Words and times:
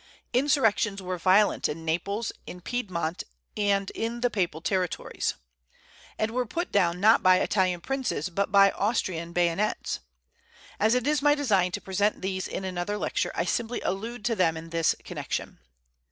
Insurrections 0.33 0.99
were 0.99 1.19
violent 1.19 1.69
in 1.69 1.85
Naples, 1.85 2.31
in 2.47 2.59
Piedmont, 2.59 3.21
and 3.55 3.91
in 3.91 4.21
the 4.21 4.31
papal 4.31 4.59
territories, 4.59 5.35
and 6.17 6.31
were 6.31 6.47
put 6.47 6.71
down 6.71 6.99
not 6.99 7.21
by 7.21 7.37
Italian 7.37 7.81
princes, 7.81 8.27
but 8.29 8.51
by 8.51 8.71
Austrian 8.71 9.31
bayonets. 9.31 9.99
As 10.79 10.95
it 10.95 11.05
is 11.05 11.21
my 11.21 11.35
design 11.35 11.71
to 11.73 11.81
present 11.81 12.23
these 12.23 12.47
in 12.47 12.65
another 12.65 12.97
lecture, 12.97 13.31
I 13.35 13.45
simply 13.45 13.79
allude 13.81 14.25
to 14.25 14.35
them 14.35 14.57
in 14.57 14.71
this 14.71 14.95
connection. 15.03 15.59